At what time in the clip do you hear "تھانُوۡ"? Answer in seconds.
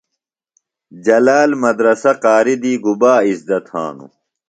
3.67-4.11